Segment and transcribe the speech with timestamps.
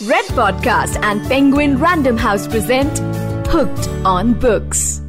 [0.00, 2.98] Red Podcast and Penguin Random House present
[3.48, 5.02] Hooked on Books.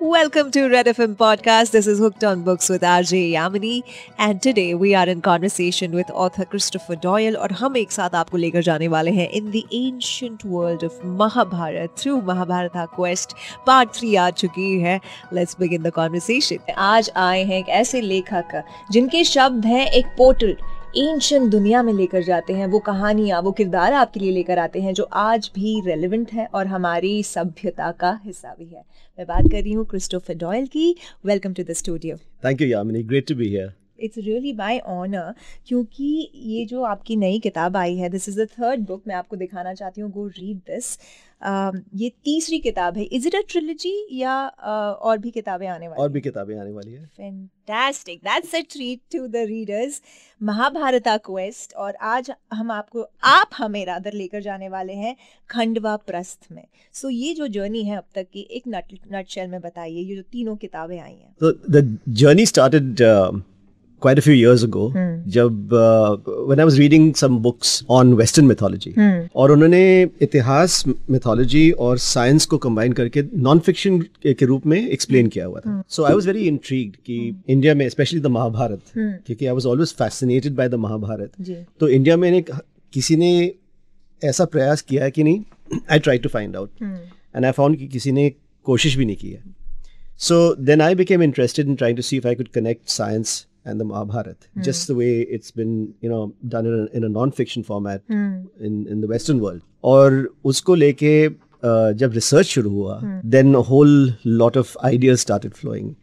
[0.00, 1.72] Welcome to Red FM Podcast.
[1.72, 3.82] This is Hooked on Books with RJ Yamini
[4.16, 8.36] and today we are in conversation with author Christopher Doyle और हम एक साथ आपको
[8.36, 13.34] लेकर जाने वाले हैं in the ancient world of Mahabharata through Mahabharata quest
[13.66, 15.00] part 3 आ चुकी है
[15.32, 16.60] Let's begin the conversation.
[16.78, 20.56] आज आए हैं एक ऐसे लेखक जिनके शब्द हैं एक पोर्टल
[20.97, 24.93] एंशंट दुनिया में लेकर जाते हैं वो कहानियाँ वो किरदार आपके लिए लेकर आते हैं
[24.93, 28.83] जो आज भी रेलिवेंट है और हमारी सभ्यता का हिस्सा भी है
[29.19, 33.03] मैं बात कर रही हूँ क्रिस्टोफर डॉयल की welcome to the studio Thank you, Yamini.
[33.07, 33.71] Great to be here.
[33.99, 35.33] It's really by honour
[35.67, 39.35] क्योंकि ये जो आपकी नई किताब आई है this is the third book मैं आपको
[39.35, 40.97] दिखाना चाहती हूँ गो रीड दिस
[41.43, 46.09] ये तीसरी किताब है। इज़ इट अ ट्रिलॉजी या और भी किताबें आने वाली और
[46.09, 50.01] भी किताबें आने वाली है। Fantastic that's a treat to the readers
[50.41, 55.15] Mahabharata quest और आज हम आपको आप हमें रादर लेकर जाने वाले हैं
[55.49, 59.49] खंडवा प्रस्थ में। सो so, ये जो जर्नी है अब तक की एक नट नटशेल
[59.49, 61.81] में बताइए ये जो तीनों किताबें आई हैं। So the
[62.21, 63.31] journey started uh,
[64.05, 64.85] quite a few years ago.
[64.95, 65.13] hmm.
[65.35, 68.93] जब uh, when I was reading some books on Western mythology,
[69.35, 69.83] और उन्होंने
[70.21, 75.59] इतिहास mythology और science को combine करके नॉन फिक्शन के रूप में explain किया हुआ
[75.59, 75.83] था.
[75.95, 77.17] So I was very intrigued कि
[77.49, 81.65] इंडिया में especially the महाभारत क्योंकि I was always fascinated by the Mahabharat.
[81.79, 82.43] तो इंडिया में
[82.93, 83.33] किसी ने
[84.21, 86.69] ऐसा प्रयास किया है कि नहीं I try to find out
[87.35, 88.29] and I found कि किसी ने
[88.65, 89.43] कोशिश भी नहीं की है
[90.19, 93.80] so then I became interested in trying to see if I could connect science and
[93.80, 97.62] the Mahabharat, just the way it's been, you know, done in a, in a non-fiction
[97.62, 98.02] format
[98.68, 99.60] in in the Western world.
[99.84, 105.54] और उसको लेके uh, जब research शुरू हुआ then a whole lot of ideas started
[105.62, 105.96] flowing.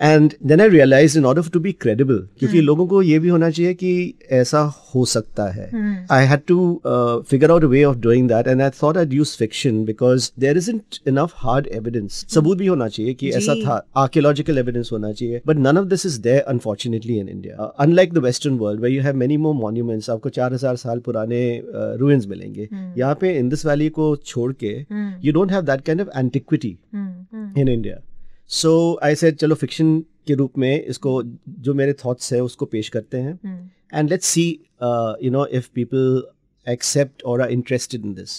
[0.00, 3.50] And then I realise in order to be credible क्योंकि लोगों को ये भी होना
[3.50, 4.60] चाहिए कि ऐसा
[4.94, 5.70] हो सकता है।
[6.12, 6.58] I had to
[7.30, 10.70] figure out way of doing that and I thought I use fiction because there is
[10.70, 15.40] isn't enough hard evidence सबूत भी होना चाहिए कि ऐसा था। आर्कियोलॉजिकल एविडेंस होना चाहिए
[15.46, 19.02] but none of this is there unfortunately in India unlike the western world where you
[19.02, 21.40] have many more monuments आपको चार हज़ार साल पुराने
[21.74, 24.76] रूइंस मिलेंगे। यहाँ पे इंदस वैली को छोड़ के
[25.26, 28.00] you don't have that kind of antiquity in India
[28.50, 28.72] so
[29.04, 31.22] I said चलो फिक्शन के रूप में इसको
[31.66, 33.38] जो मेरे थॉट्स है उसको पेश करते हैं
[33.94, 34.48] and let's see
[34.82, 36.22] you know if people
[36.66, 38.32] accept or are interested in this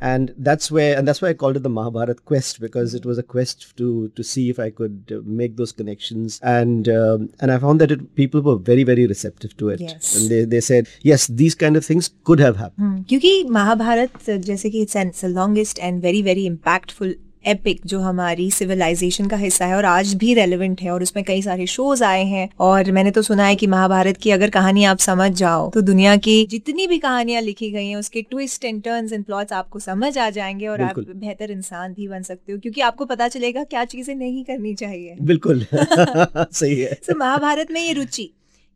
[0.00, 3.18] and that's where and that's why i called it the mahabharat quest because it was
[3.18, 3.88] a quest to
[4.20, 7.90] to see if i could uh, make those connections and um, and i found that
[7.90, 10.14] it, people were very very receptive to it Yes.
[10.16, 14.30] and they, they said yes these kind of things could have happened hmm, क्योंकि महाभारत
[14.46, 17.14] जैसे कि it's longest and very very impactful
[17.46, 21.42] epic जो हमारी civilisation का हिस्सा है और आज भी रेलिवेंट है और उसमें कई
[21.42, 24.98] सारे शोज़ आए हैं। और मैंने तो सुना है कि महाभारत की अगर कहानी आप
[24.98, 29.12] समझ जाओ तो दुनिया की जितनी भी कहानियाँ लिखी गई हैं उसके twist and turns
[29.12, 32.80] and plots आपको समझ आ जाएँगे और आप बेहतर इंसान भी बन सकते हो क्योंकि
[32.80, 37.92] आपको पता चलेगा क्या चीज़ें नहीं करनी चाहिए। बिल्कुल। सही है। तो महाभारत में ये
[37.92, 38.30] रुचि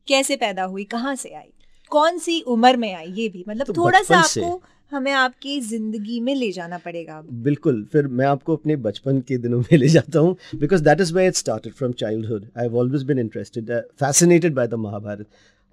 [0.09, 1.49] कैसे पैदा हुई कहाँ से आई
[1.93, 4.63] कौन सी उम्र में आई ये भी। मतलब तो थोड़ा सा। आपको
[4.93, 9.59] हमें आपकी ज़िंदगी में ले जाना पड़ेगा बिल्कुल फिर मैं आपको अपने बचपन के दिनों
[9.61, 13.03] में ले जाता हूँ because that is where it started from childhood I have always
[13.03, 15.27] been interested fascinated by the Mahabharat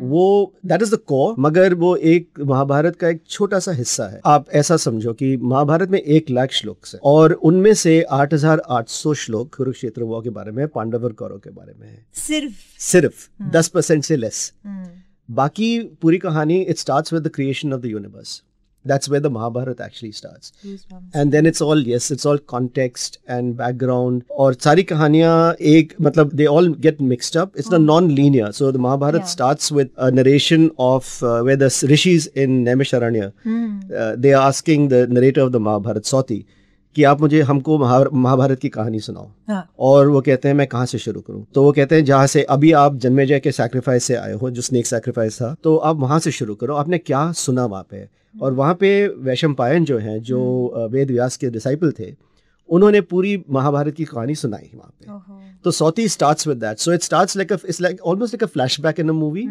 [0.00, 4.20] वो दैट इज़ द कोर मगर वो एक महाभारत का एक छोटा सा हिस्सा है।
[4.26, 9.54] आप ऐसा समझो कि महाभारत में एक लाख श्लोक है और उनमें से 8,800 श्लोक
[9.54, 13.30] कुरुक्षेत्र वॉर के बारे में है, पांडव और कौरव के बारे में है। सिर्फ़। सिर्फ़।
[13.50, 14.86] दस परसेंट से लेस। हम्म,
[15.34, 18.42] बाकी पूरी कहानी it starts with the creation of the universe
[18.84, 20.52] that's where the Mahabharata actually starts.
[21.12, 24.24] And then it's all yes, it's all context and background.
[24.28, 27.54] Or sari kahaniya ek matlab they all get mixed up.
[27.56, 27.78] It's oh.
[27.78, 28.52] non-linear.
[28.52, 29.24] So the Mahabharata yeah.
[29.24, 33.92] starts with a narration of uh, where the rishis in Naimisharanya mm.
[33.92, 36.44] uh, they are asking the narrator of the Mahabharata Sauti
[36.96, 40.86] कि आप मुझे हमको महाभारत की कहानी सुनाओ। हाँ, और वो कहते हैं मैं कहाँ
[40.86, 41.44] से शुरू करूँ?
[41.54, 44.62] तो वो कहते हैं जहाँ से अभी आप जन्मेजय के सैक्रिफाइस से आए हो जो
[44.62, 48.06] स्नेक सैक्रिफाइस था तो आप वहाँ से शुरू करो। आपने क्या सुना वहाँ पे?
[48.34, 52.12] और वहाँ पे वैशम पायन जो हैं जो वेद व्यास के डिसाइपल थे
[52.68, 55.06] उन्होंने पूरी महाभारत की कहानी सुनाई है वहाँ पे।
[55.64, 59.00] तो Sauti starts with that so it starts like it's like almost like a flashback
[59.00, 59.46] in movie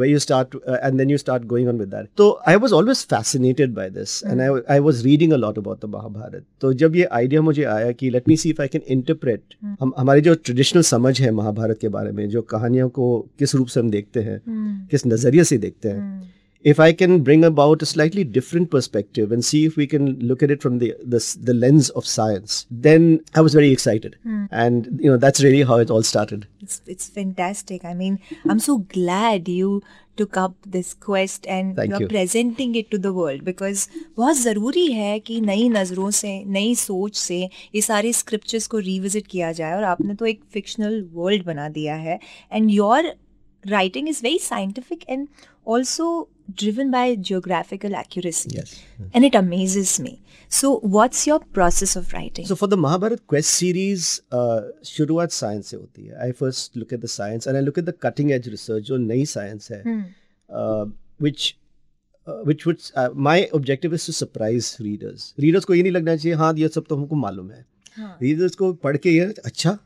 [0.00, 2.96] where you start and then you start going on with that तो I was always
[2.96, 7.04] fascinated by this and I I was reading a about the Mahabharat तो जब ये
[7.04, 9.42] idea मुझे आया कि let me see if I can interpret
[9.80, 13.66] हम हमारी जो ट्रेडिशनल समझ है महाभारत के बारे में जो कहानियों को किस रूप
[13.66, 14.90] से हम देखते हैं hmm.
[14.90, 16.22] किस नज़रिए से देखते हैं.
[16.22, 16.41] Hmm.
[16.63, 20.41] if I can bring about a slightly different perspective and see if we can look
[20.41, 24.17] at it from the the, the lens of science, then I was very excited,
[24.51, 26.47] and you know that's really how it all started.
[26.61, 27.85] It's, it's fantastic.
[27.85, 28.19] I mean,
[28.49, 29.81] I'm so glad you
[30.17, 32.07] took up this quest and Thank you are you.
[32.07, 33.87] presenting it to the world because
[34.17, 37.37] बहुत ज़रूरी है कि नई नज़रों से नई सोच से
[37.75, 41.95] ये सारे स्क्रिप्चर्स को रिविजिट किया जाए और आपने तो एक फिक्शनल वर्ल्ड बना दिया
[42.07, 42.19] है
[42.51, 43.13] and your
[43.65, 45.27] writing is very scientific and
[45.65, 46.27] also
[46.60, 48.70] driven by geographical accuracy Yes.
[49.14, 50.12] and it amazes me
[50.56, 55.66] so what's your process of writing So for the Mahabharat Quest series, uh, शुरुआत science
[55.70, 56.18] से होती है.
[56.28, 58.96] I first look at the science and I look at the cutting edge research जो
[59.06, 59.82] नई science है,
[60.50, 60.84] uh,
[61.26, 61.46] which
[62.26, 65.26] uh, which would uh, my objective is to surprise readers.
[65.46, 67.64] Readers को ये नहीं लगना चाहिए हाँ ये सब तो हमको मालूम है.
[68.22, 69.78] Readers को पढ़ के ये अच्छा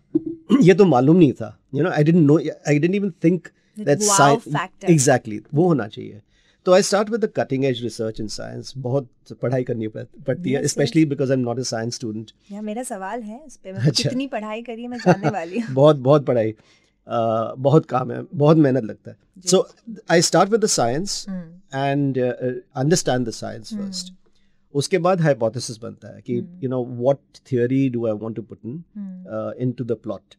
[0.62, 1.56] ये तो मालूम नहीं था.
[1.74, 2.40] You know I didn't know
[2.72, 4.88] I didn't even think That that wow science factor.
[4.92, 6.20] exactly वो होना चाहिए.
[6.66, 9.08] तो I start with the cutting edge research in science बहुत
[9.42, 10.66] पढ़ाई करनी पड़ती है.
[10.66, 12.30] Specially because I am not a science student
[12.62, 15.74] मेरा सवाल है इस पे मैं अच्छा। कितनी पढ़ाई करी है मैं जानने वाली हूँ।
[15.74, 19.16] बहुत बहुत पढ़ाई अ, बहुत काम है बहुत मेहनत लगता है।
[19.46, 19.66] So
[20.10, 21.24] I start with the science
[21.74, 24.12] and understand the science first
[24.74, 27.18] उसके बाद हाइपोथेसिस बनता है कि you know what
[27.52, 28.82] theory do I want to put in
[29.60, 30.34] into the plot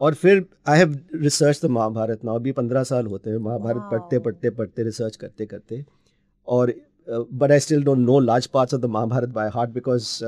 [0.00, 3.90] और फिर I have research the Mahabharat ना अभी पंद्रह साल होते हैं महाभारत Wow.
[3.90, 5.84] पढ़ते पढ़ते पढ़ते रिसर्च करते करते।
[6.46, 6.74] और
[7.08, 10.24] but I still don't know large parts of the Mahabharat by heart because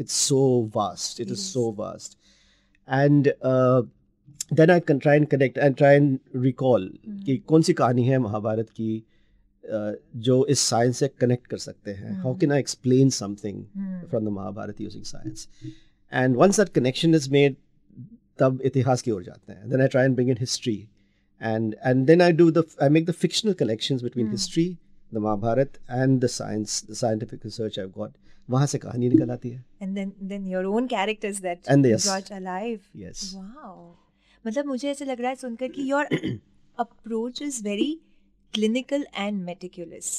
[0.00, 2.18] it's so vast it is so vast
[2.90, 3.82] and uh,
[4.54, 6.10] then I can and connect and try and
[6.46, 6.88] recall
[7.26, 9.04] कि कौन सी कहानी है महाभारत की
[9.74, 13.64] uh, जो इस science से connect कर सकते हैं। How can I explain something
[14.10, 15.48] from the Mahabharat using science
[16.12, 17.56] and once that connection is made
[18.38, 20.76] तब इतिहास की ओर जाते हैं। Then I try and bring in history
[21.42, 24.66] and and then I do the I make the fictional connections between history
[25.14, 28.12] the Mahabharat and the science the scientific research I got
[28.50, 29.64] वहाँ से कहानी निकल आती है।
[29.94, 32.06] Then then your own characters that And you yes.
[32.08, 32.80] brought alive.
[33.04, 33.22] Yes.
[33.34, 33.76] wow.
[34.46, 36.04] मतलब मुझे ऐसे लग रहा है सुनकर कि your
[36.78, 37.90] approach is very
[38.54, 40.10] clinical and meticulous.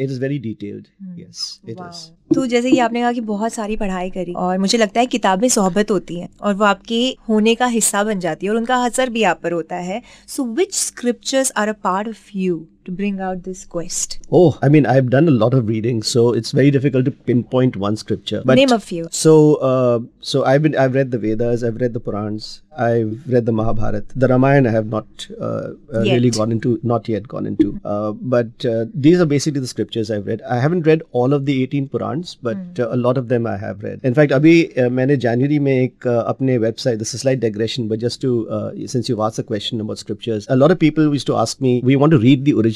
[0.00, 0.86] It is very detailed
[1.20, 4.78] yes it is तो जैसे कि आपने कहा कि बहुत सारी पढ़ाई करी और मुझे
[4.78, 8.52] लगता है किताबें सोहबत होती हैं और वो आपके होने का हिस्सा बन जाती है
[8.52, 12.30] और उनका असर भी आप पर होता है। So which scriptures are a part of
[12.34, 16.01] you to bring out this quest Oh, I mean, I've done a lot of reading,
[16.11, 18.41] so it's very difficult to pinpoint one scripture.
[18.51, 19.07] But Name a few.
[19.17, 19.33] So,
[19.71, 19.99] uh,
[20.29, 22.47] so I've been, I've read the Vedas, I've read the Purans,
[22.85, 24.69] I've read the Mahabharata, the Ramayana.
[24.69, 26.37] I have not uh, uh, really Yet.
[26.37, 27.79] gone into, not yet gone into.
[27.85, 30.41] Uh, but uh, these are basically the scriptures I've read.
[30.41, 33.57] I haven't read all of the 18 Purans, but uh, a lot of them I
[33.57, 33.99] have read.
[34.03, 36.97] In fact, अभी uh, मैंने January में एक uh, अपने website.
[37.03, 39.99] This is a slight digression, but just to uh, since you've asked a question about
[39.99, 42.17] scriptures, a lot of people used to ask me, we want to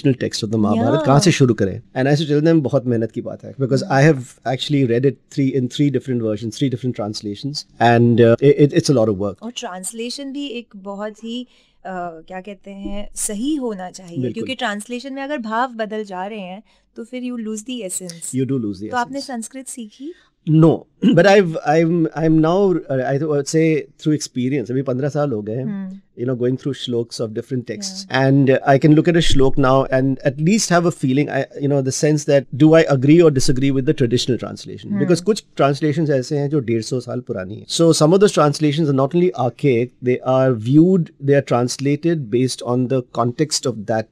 [0.02, 3.12] Original text of the Mahabharat कहाँ से शुरू करें and I tell them बहुत मेहनत
[3.12, 3.54] की बात है.
[3.60, 8.20] Because I have actually read it three in three different version three different translation and
[8.43, 11.46] it's a lot of work और ट्रांसलेशन भी एक बहुत ही
[11.82, 16.40] Uh, क्या कहते हैं सही होना चाहिए। क्योंकि ट्रांसलेशन में अगर भाव बदल जा रहे
[16.40, 16.62] हैं
[16.96, 20.12] तो फिर you lose the essence you do lose तो आपने संस्कृत सीखी?
[20.47, 25.29] no but i've i'm i'm now uh, i would say through experience abhi 15 saal
[25.29, 25.89] hmm.
[26.17, 28.27] you know going through shloks of different texts yeah.
[28.27, 31.31] and uh, i can look at a shlok now and at least have a feeling
[31.31, 34.90] i you know the sense that do i agree or disagree with the traditional translation
[34.90, 34.99] hmm.
[34.99, 38.99] because kuch translations aise hain jo 150 saal purani so some of those translations are
[39.02, 44.09] not only archaic they are viewed they are translated based on the context of that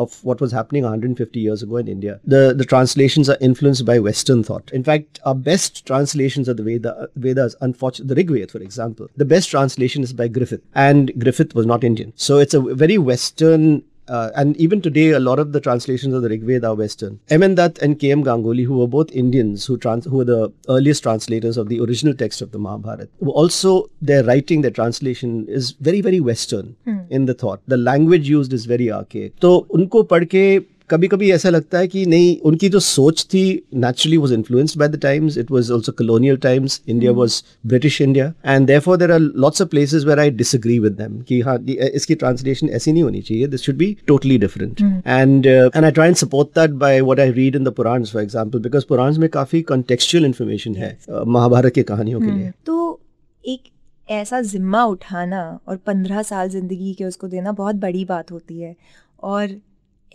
[0.00, 2.18] of what was happening 150 years ago in India.
[2.24, 4.70] The the translations are influenced by Western thought.
[4.72, 8.62] In fact, our best translations of the Veda, uh, Vedas, unfortunately, the Rig Veda, for
[8.68, 12.12] example, the best translation is by Griffith, and Griffith was not Indian.
[12.16, 16.22] So it's a very Western uh, and even today, a lot of the translations of
[16.22, 17.20] the Rig Veda are Western.
[17.28, 17.44] M.
[17.44, 17.54] N.
[17.54, 18.10] Dutt and K.
[18.10, 18.24] M.
[18.24, 22.12] Ganguly, who were both Indians, who, trans- who were the earliest translators of the original
[22.14, 26.98] text of the Mahabharata, also their writing, their translation is very, very Western hmm.
[27.08, 27.60] in the thought.
[27.68, 29.34] The language used is very archaic.
[29.40, 33.42] So, unko padke कभी कभी ऐसा लगता है कि नहीं उनकी जो सोच थी
[33.76, 38.32] naturally was influenced by the times it was also colonial times India was British India
[38.46, 42.14] and therefore there are lots of places where I disagree with them कि हाँ इसकी
[42.14, 43.46] ट्रांसलेशन ऐसी नहीं होनी चाहिए.
[43.46, 47.32] This should be totally different and and I try and support that by what I
[47.32, 51.82] read in the Puranas for example because Puranas में काफ़ी contextual information है महाभारत की
[51.84, 52.36] कहानियों के hmm.
[52.36, 53.00] लिए। तो
[53.44, 53.70] एक
[54.08, 58.74] ऐसा जिम्मा उठाना और पंद्रह साल ज़िंदगी के उसको देना बहुत बड़ी बात होती है।
[59.22, 59.54] और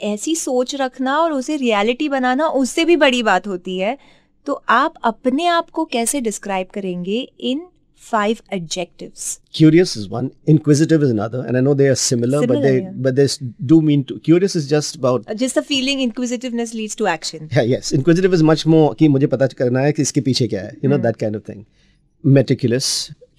[0.04, 3.98] ऐसी सोच रखना और उसे रियलिटी बनाना उससे भी बड़ी बात होती है।
[4.48, 7.62] तो आप अपने आप को कैसे डिस्क्राइब करेंगे in
[8.02, 12.58] five adjectives curious is one inquisitive is another and I know they are similar but
[12.58, 13.28] they but they
[13.68, 17.94] do mean two curious is just about just the feeling inquisitiveness leads to action yes
[17.94, 20.90] inquisitive is much more कि मुझे पता करना है कि इसके पीछे क्या है you
[20.90, 21.64] know that kind of thing
[22.24, 22.92] meticulous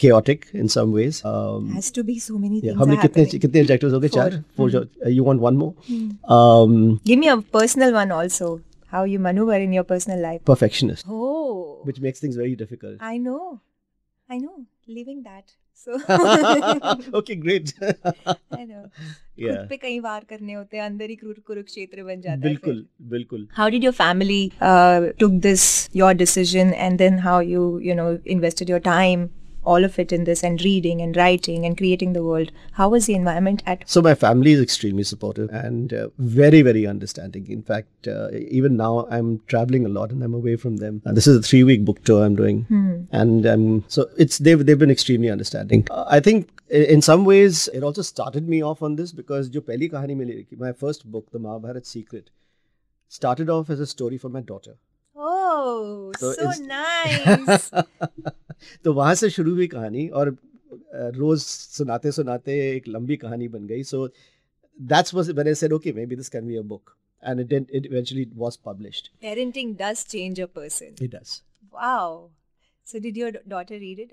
[0.03, 1.17] chaotic in some ways.
[1.31, 2.79] Um, Has to be so many yeah, things.
[2.81, 3.41] हमने are कितने happening.
[3.41, 4.19] कितने adjectives हो गए Four.
[4.19, 6.09] चार four jo- uh, you want one more Hmm.
[6.37, 6.75] um,
[7.11, 8.51] Give me a personal one also.
[8.93, 10.39] How you maneuver in your personal life.
[10.51, 13.43] perfectionist Oh, which makes things very difficult I know.
[14.29, 14.55] I know.
[14.99, 15.53] Living that.
[15.81, 15.97] So
[17.19, 18.81] okay great I know.
[19.37, 22.41] yeah खुद पे कई वार करने होते हैं अंदर ही कुरु- कुरुक्षेत्र बन जाता है
[22.41, 25.63] बिल्कुल फिर। बिल्कुल How did your family uh, took this
[26.01, 29.23] your decision and then how you you know invested your time
[29.66, 32.52] all of it in this and reading and writing and creating the world.
[32.72, 36.86] How was the environment at so my family is extremely supportive and uh, very very
[36.86, 37.50] understanding.
[37.50, 41.02] In fact uh, even now i'm traveling a lot and i'm away from them.
[41.04, 42.62] And this is a 3 week book tour i'm doing.
[42.64, 42.94] Hmm.
[43.12, 45.86] and um, so it's they've they've been extremely understanding.
[45.90, 50.72] Uh, I think in some ways it also started me off on this because my
[50.72, 52.30] first book the mahabharat secret
[53.08, 54.76] started off as a story for my daughter.
[55.66, 57.74] Oh, तो so nice.
[58.84, 60.36] तो वहाँ से शुरू हुई कहानी और
[60.94, 64.08] रोज सुनाते सुनाते एक लंबी कहानी बन गई। So
[64.80, 65.14] that's
[72.96, 73.42] did your
[73.72, 74.12] read it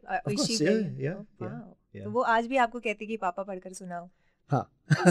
[2.08, 4.10] वो आज भी आपको कहती कि पापा पढ़कर सुनाओ।
[4.48, 4.72] हाँ।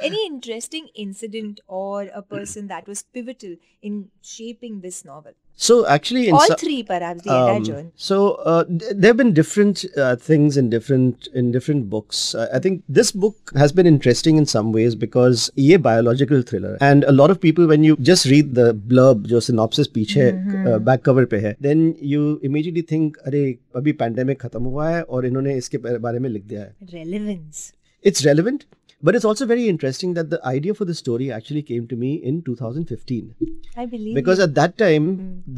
[0.00, 3.50] Any interesting incident or a person that was pivotal
[3.82, 5.32] in shaping this novel?
[5.64, 7.90] so actually in All so- three, perhaps, the entire Um, journey.
[8.04, 8.16] so
[8.52, 12.22] uh, th- there have been different uh, things in different in different books.
[12.34, 16.72] Uh, I think this book has been interesting in some ways because ये biological thriller
[16.88, 20.78] and a lot of people when you just read the blurb जो synopsis पीछे uh,
[20.90, 23.44] back cover पे है then you immediately think अरे
[23.82, 27.66] अभी pandemic खत्म हुआ है और इन्होंने इसके बारे बारे में लिख दिया है Relevance.
[28.10, 28.66] it's relevant
[29.02, 32.10] but it's also very interesting that the idea for the story actually came to me
[32.30, 33.34] in 2015
[33.76, 34.44] I believe because you.
[34.44, 35.08] at that time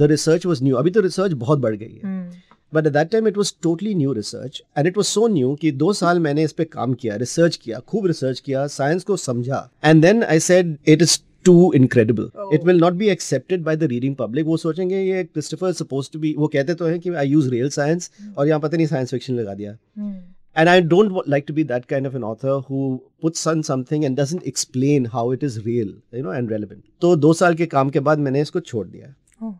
[0.00, 2.24] the research was new अभी तो research बहुत बढ़ गई है Hmm.
[2.72, 5.70] But at that time it was totally new research and it was so new कि
[5.82, 9.68] दो साल मैंने इस पे काम किया रिसर्च किया खूब रिसर्च किया साइंस को समझा
[9.84, 13.82] and then I said it is to incredible it will not be accepted by the
[13.92, 17.28] reading public वो सोचेंगे ये क्रिस्टोफर सपोज टू बी वो कहते तो हैं कि आई
[17.28, 20.14] यूज रियल साइंस और यहाँ पता नहीं साइंस फिक्शन लगा दिया Hmm.
[20.56, 23.62] And I don't wa- like to be that kind of an author who puts on
[23.62, 26.84] something and doesn't explain how it is real, you know, and relevant.
[27.00, 29.14] तो दो साल के काम के बाद मैंने इसको छोड़ दिया.
[29.42, 29.52] Oh.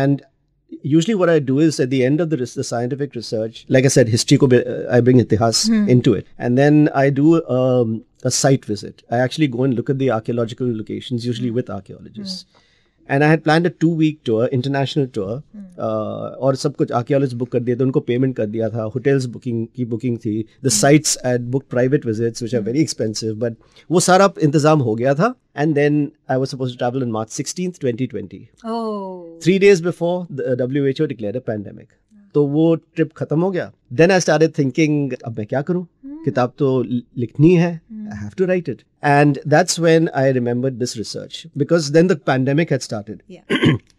[0.03, 0.21] And
[0.91, 3.85] usually what I do is at the end of the, res- the scientific research, like
[3.85, 6.25] I said, history ko bhi- uh, I bring itihas into it.
[6.37, 9.03] And then I do um, a site visit.
[9.11, 12.45] I actually go and look at the archaeological locations, usually with archaeologists.
[13.09, 15.41] And I had plan a two week tour international tour
[16.39, 19.65] और सब कुछ archaeologist book कर दिए थे उनको payment कर दिया था होटल्स बुकिंग
[19.75, 23.55] की बुकिंग थी the sites at book private visits which are very expensive but
[23.89, 27.29] वो सारा इंतजाम हो गया था and then I was suppose to travel in March
[27.31, 29.41] sixteen twenty twenty Oh.
[29.43, 31.87] Three days before W H O declare a pandemic
[32.34, 35.86] तो वो trip खत्म हो गया। देन आई स्टार्ट थिंकिंग अब मैं क्या करूँ?
[36.06, 36.24] Hmm.
[36.24, 40.96] किताब तो लिखनी है। I have to write it and that's when I remember this
[40.96, 43.22] research because then the pandemic had started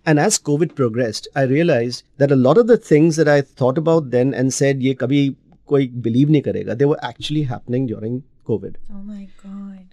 [0.07, 3.77] and as Covid progressed I realise that a lot of the things that I thought
[3.77, 5.27] about then and said ये कभी
[5.67, 8.77] कोई believe नहीं करेगा they were actually happening during Covid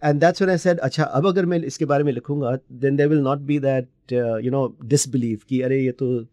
[0.05, 3.09] and that's when I said अच्छा अब अगर मैं इसके बारे में लिखूँगा then there
[3.09, 6.27] will not be that you know disbelieve कि अरे ये तो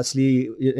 [0.00, 0.26] असली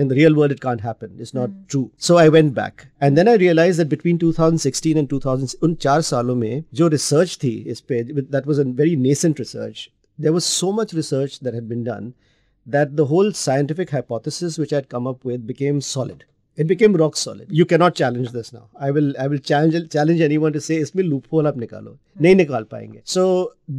[0.03, 3.21] in the real world it can't happen it's not true so i went back and
[3.21, 7.55] then i realized that between 2016 and 2000 उन चार सालों में जो research थी
[7.75, 8.05] इस पे
[8.37, 9.89] that was a very nascent research
[10.19, 12.13] there was so much research that had been done
[12.67, 16.25] that the whole scientific hypothesis which I'd come up with became solid.
[16.57, 17.47] It became rock solid.
[17.51, 18.69] You cannot challenge this now.
[18.79, 22.65] I will I will challenge challenge anyone to say इसमें loophole आप निकालो नहीं निकाल
[22.73, 23.03] पाएंगे.
[23.07, 23.25] So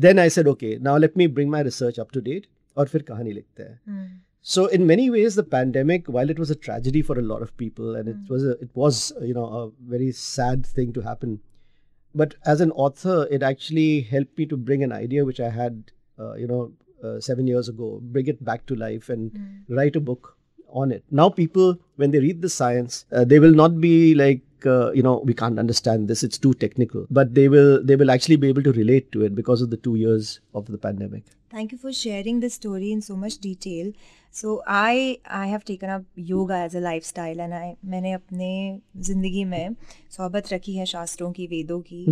[0.06, 2.48] then I said okay now let me bring my research up to date
[2.78, 3.80] और फिर कहानी लिखते हैं.
[3.90, 4.08] Hmm.
[4.43, 7.57] So in many ways, the pandemic, while it was a tragedy for a lot of
[7.57, 11.41] people, and it was a, it was you know a very sad thing to happen,
[12.15, 15.91] but as an author, it actually helped me to bring an idea which I had
[16.19, 20.01] uh, you know uh, seven years ago, bring it back to life and write a
[20.01, 20.37] book
[20.69, 21.05] on it.
[21.11, 25.03] Now people, when they read the science, uh, they will not be like uh, you
[25.03, 28.49] know we can't understand this it's too technical but they will they will actually be
[28.49, 31.79] able to relate to it because of the two years of the pandemic Thank you
[31.79, 33.93] for sharing the story in so much detail.
[34.31, 38.51] So I I have taken up yoga as a lifestyle and I मैंने अपने
[39.07, 39.75] ज़िंदगी में
[40.17, 42.05] सोहबत रखी है शास्त्रों की वेदों की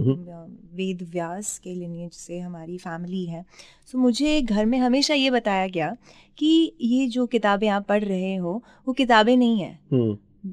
[0.77, 3.45] वेद व्यास के लिनिएज से हमारी फैमिली है
[3.93, 5.97] सो मुझे घर में हमेशा ये बताया गया
[6.39, 9.76] कि ये जो किताबें आप पढ़ रहे हो वो किताबें नहीं है Hmm.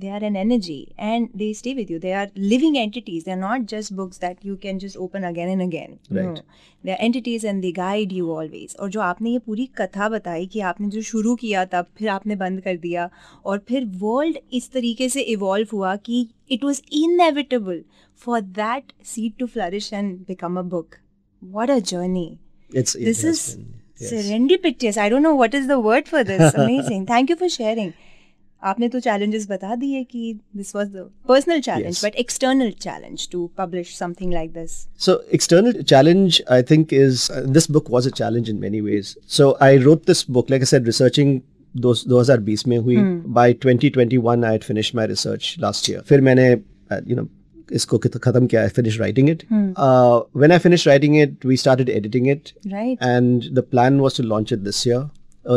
[0.01, 0.75] They are an energy
[1.07, 4.55] and they stay with you they are living entities they're not just books that you
[4.63, 6.37] can just open again and again Right.
[6.37, 6.41] no.
[6.83, 10.45] they are entities and they guide you always और जो आपने ये पूरी कथा बताई
[10.53, 13.09] कि आपने जो शुरू किया तब फिर आपने बंद कर दिया
[13.45, 17.83] और फिर वर्ल्ड इस तरीके से इवॉल्व हुआ कि it was inevitable
[18.25, 20.95] for that seed to flourish and become a book
[21.41, 22.27] what a journey
[22.81, 24.11] it's it this is yes.
[24.11, 27.89] serendipitous i don't know what is the word for this amazing thank you for sharing
[28.64, 30.22] आपने तो challenges बता दिए कि
[30.56, 32.04] this was the personal challenge Yes.
[32.06, 34.72] but external challenge to publish something like this
[35.06, 39.12] So external challenge, I think, is uh, this book was a challenge in many ways.
[39.36, 41.36] So I wrote this book, like I said, researching
[41.86, 42.96] those 2020 में हुई.
[43.38, 46.02] By 2021, I had finished my research last year.
[46.02, 46.54] फिर मैंने,
[46.92, 47.28] uh, you know,
[47.72, 48.64] इसको खत- खत्म किया.
[48.66, 49.44] I finished writing it.
[49.86, 54.18] Uh, when I finished writing it, we started editing it, right and the plan was
[54.20, 55.00] to launch it this year,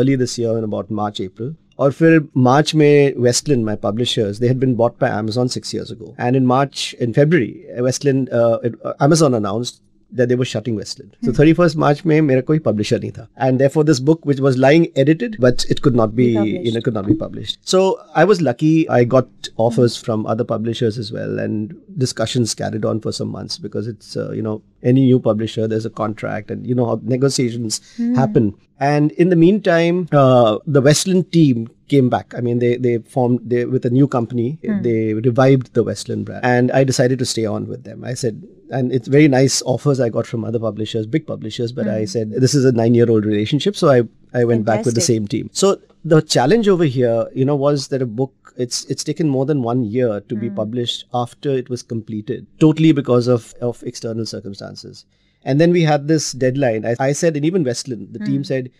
[0.00, 1.52] early this year in about March, April.
[1.79, 5.91] और फिर मार्च में Westland my publishers they had been bought by Amazon six years
[5.91, 9.75] ago and in March in February, Westland Amazon announced
[10.11, 11.15] that they were shutting Westland.
[11.23, 11.41] So hmm.
[11.41, 12.99] 31st March May, मेरा कोई publisher
[13.37, 16.65] and therefore this book which was lying edited but it could not be published.
[16.65, 17.59] you know could not be published.
[17.63, 20.05] So I was lucky I got offers hmm.
[20.05, 24.31] from other publishers as well and discussions carried on for some months because it's uh,
[24.31, 28.15] you know any new publisher there's a contract and you know how negotiations hmm.
[28.15, 32.33] happen and in the meantime uh, the Westland team came back.
[32.35, 34.59] I mean, they they formed they with a new company.
[34.65, 34.81] Hmm.
[34.81, 38.03] They revived the Westland brand, and I decided to stay on with them.
[38.03, 41.71] I said, and it's very nice offers I got from other publishers, big publishers.
[41.71, 42.05] But I hmm.
[42.05, 44.03] said this is a nine-year-old relationship, so I
[44.33, 45.49] I went back with the same team.
[45.53, 49.45] So the challenge over here, you know, was that a book it's it's taken more
[49.45, 50.55] than one year to be hmm.
[50.55, 55.05] published after it was completed, totally because of of external circumstances.
[55.44, 56.86] And then we had this deadline.
[56.86, 58.70] I, I said, and even Westland, the team said,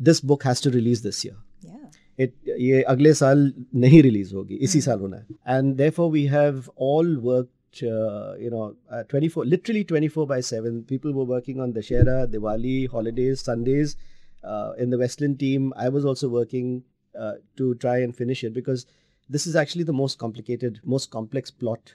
[0.00, 1.36] this book has to release this year.
[1.62, 1.80] yeah
[2.20, 3.40] it ये अगले साल
[3.84, 7.52] नहीं release होगी इसी साल होना है and therefore we have all worked
[8.40, 8.64] you know
[8.96, 13.94] uh, 24 literally 24 by 7 people were working on Dashera Diwali holidays Sundays
[14.44, 16.68] uh, in the Westland team I was also working
[17.24, 18.86] uh, to try and finish it because
[19.36, 21.94] this is actually the most complicated most complex plot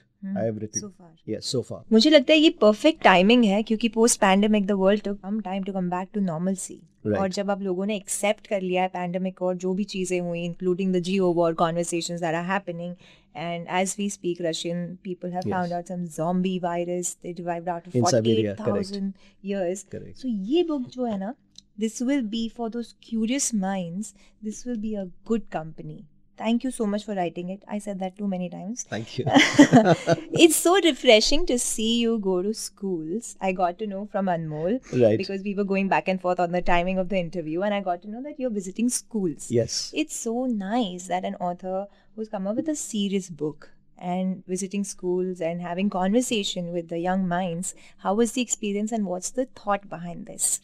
[1.91, 5.63] मुझे लगता है ये perfect timing है क्योंकि post pandemic the world took some time
[5.63, 6.79] to come back to normal see
[7.17, 10.43] और जब आप लोगों ने एक्सेप्ट कर लिया है पैंडेमिक और जो भी चीज़ें हुई
[10.45, 12.95] including the geo war conversation are happening
[13.35, 15.53] and as we speak russian people have yes.
[15.53, 20.17] found out some zombie virus they derived out of 48000 years correct.
[20.17, 21.33] so ye book jo hai na
[21.77, 25.97] this will be for those curious minds this will be a good company
[26.37, 27.63] thank you so much for writing it.
[27.67, 28.83] I said that too many times.
[28.83, 29.25] Thank you.
[29.27, 33.35] it's so refreshing to see you go to schools.
[33.41, 35.17] I got to know from Anmol right.
[35.17, 37.81] because we were going back and forth on the timing of the interview, and I
[37.81, 39.49] got to know that you're visiting schools.
[39.49, 39.91] Yes.
[39.93, 44.83] It's so nice that an author who's come up with a serious book and visiting
[44.83, 49.45] schools and having conversation with the young minds how was the experience and what's the
[49.45, 50.59] thought behind this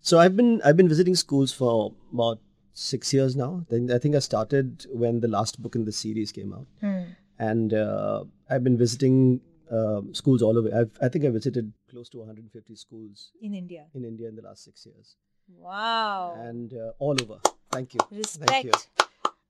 [0.00, 2.38] so i've been i've been visiting schools for about
[2.82, 3.64] six years now.
[3.70, 6.66] Then I think I started when the last book in the series came out,
[7.50, 10.70] and uh, I've been visiting uh, schools all over.
[10.80, 13.86] I've, I think I visited close to 150 schools In India.
[13.94, 15.16] in India in the last six years,
[15.48, 16.36] Wow.
[16.38, 17.38] and uh, all over.
[17.72, 18.00] Thank you.
[18.22, 18.72] Thank you.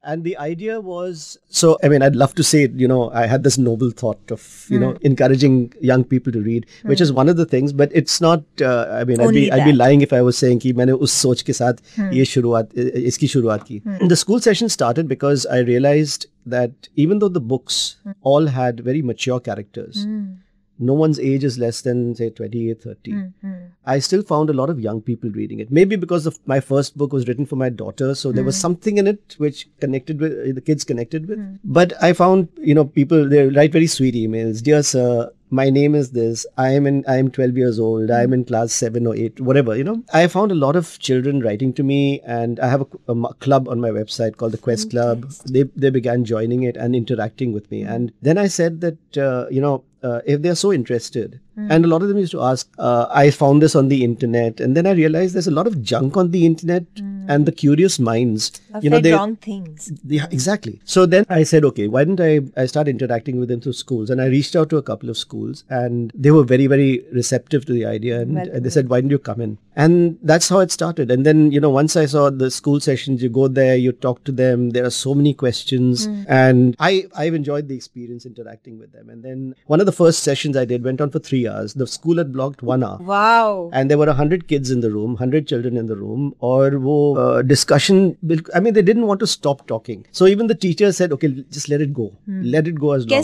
[0.07, 3.43] And the idea was so, I mean, I'd love to say, you know, I had
[3.43, 4.81] this noble thought of, you mm.
[4.83, 5.07] know, hmm.
[5.07, 6.89] encouraging young people to read, mm.
[6.89, 9.65] which is one of the things, but it's not, uh, I mean, I'd be, I'd
[9.65, 12.15] be, lying if I was saying that I us soch ke saath mm.
[12.15, 12.73] ye shuruaat,
[13.11, 13.81] iski shuruaat ki.
[13.81, 14.09] Mm.
[14.09, 18.13] The school session started because I realized that even though the books hmm.
[18.23, 20.35] all had very mature characters, hmm
[20.79, 23.11] no one's age is less than say 28, 30.
[23.11, 23.55] Hmm, hmm.
[23.85, 25.71] I still found a lot of young people reading it.
[25.71, 28.61] Maybe because of my first book was written for my daughter, so there was hmm.
[28.61, 31.59] something in it which connected with the kids connected with.
[31.65, 34.63] But I found you know people they write very sweet emails.
[34.63, 36.45] Dear sir, my name is this.
[36.57, 38.11] I am in I am 12 years old.
[38.11, 39.77] I am in class seven or eight, whatever.
[39.77, 43.15] You know, I found a lot of children writing to me, and I have a
[43.47, 45.31] club on my website called the Quest Club.
[45.57, 49.47] They they began joining it and interacting with me, and then I said that uh,
[49.51, 51.73] you know uh, if they're so interested, Hmm.
[51.73, 54.61] and a lot of them used to ask, uh, I found this on the internet,
[54.61, 57.25] and then I realized there's a lot of junk on the internet hmm.
[57.31, 58.61] and the curious minds.
[58.75, 59.91] I've you know they wrong things.
[60.05, 60.33] yeah hmm.
[60.33, 60.81] exactly.
[60.85, 64.11] So then i said okay why didn't i i start interacting with them through schools?
[64.11, 67.65] And i reached out to a couple of schools and they were very very receptive
[67.67, 68.21] to the idea.
[68.21, 71.11] And, and they said why didn't you come in and that's how it started.
[71.11, 74.25] And then you know once i saw the school sessions you go there you talk
[74.25, 76.07] to them there are so many questions.
[76.09, 76.25] Mm.
[76.29, 79.11] and i i've enjoyed the experience interacting with them.
[79.11, 81.75] And then one of the first sessions i did went on for 3 hours.
[81.75, 82.99] The school had blocked 1 hour.
[82.99, 83.71] Wow.
[83.73, 87.43] And there were 100 kids in the room 100 children in the room or uh,
[87.43, 88.17] discussion
[88.55, 90.07] i mean they didn't want to stop talking.
[90.13, 92.13] So even the teacher said okay just let it go.
[92.29, 92.51] Mm.
[92.57, 93.17] let it go as long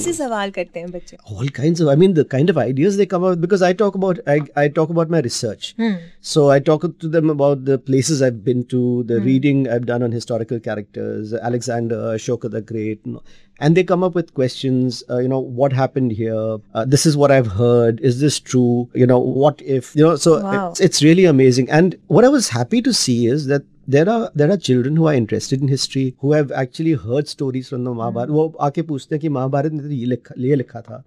[1.25, 3.73] all kinds of i mean the kind of ideas they come up with because i
[3.73, 5.75] talk about i, I talk about my research.
[5.79, 6.01] Mm.
[6.21, 10.04] so I talk to them about the places I've been to the reading I've done
[10.04, 13.02] on historical characters Alexander Ashoka the Great
[13.60, 17.16] and they come up with questions uh, you know what happened here uh, this is
[17.16, 20.70] what I've heard is this true you know what if you know so Wow.
[20.72, 24.30] it's, it's really amazing and what I was happy to see is that there are
[24.36, 27.94] there are children who are interested in history who have actually heard stories from the
[27.94, 31.04] Mahabharata वो आके पूछते हैं कि महाभारत में तो ये लिखा ये लिखा था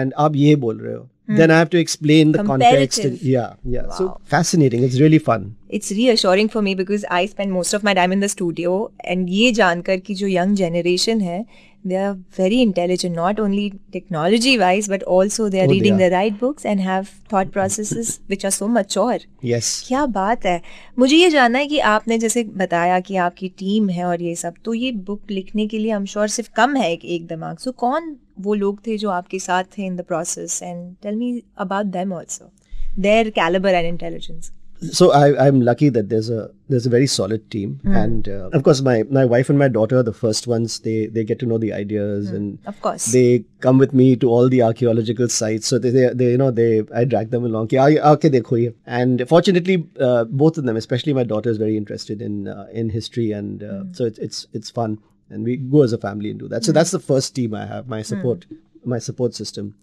[0.00, 3.53] and आप ये बोल रहे हो then I have to explain the context and, yeah
[3.63, 7.81] yeah so fascinating it's really fun It's reassuring for me because I spend most of
[7.87, 8.75] my time in the studio
[9.13, 11.39] and ये जानकर कि जो young generation है
[11.89, 16.07] they are very intelligent not only technology wise but also they are Oh, reading they
[16.07, 16.09] are.
[16.09, 19.17] the right books and have thought processes which are so mature.
[19.51, 20.61] yes क्या बात है
[20.99, 24.53] मुझे ये जानना है कि आपने जैसे बताया कि आपकी टीम है और ये सब
[24.65, 27.71] तो ये बुक लिखने के लिए हम श्योर सिर्फ़ कम है एक, एक दिमाग सो
[27.85, 28.15] कौन
[28.46, 32.12] वो लोग थे जो आपके साथ थे in the process and tell me about them
[32.14, 32.50] also
[33.02, 34.50] their calibre and intelligence
[34.98, 38.62] so I, I'm lucky that there's a there's a very solid team, and uh, of
[38.68, 40.78] course my my wife and my daughter are the first ones.
[40.86, 43.06] They they get to know the ideas, and Of course.
[43.12, 45.70] they come with me to all the archaeological sites.
[45.74, 46.66] So they they, they you know they
[47.02, 47.68] I drag them along.
[47.74, 51.62] कि, "आ- आके देखो ये." And fortunately, uh, both of them, especially my daughter, is
[51.64, 54.98] very interested in uh, in history, and uh, so it's it's it's fun,
[55.29, 56.63] and we go as a family and do that.
[56.63, 56.75] So hmm.
[56.75, 58.89] that's the first team I have, my support, hmm.
[58.89, 59.75] my support system.